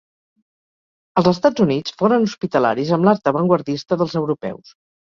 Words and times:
Els 1.21 1.29
Estats 1.33 1.65
Units 1.67 1.95
foren 2.03 2.27
hospitalaris 2.31 2.95
amb 2.99 3.09
l'art 3.11 3.35
avantguardista 3.35 4.03
dels 4.05 4.23
europeus. 4.25 4.79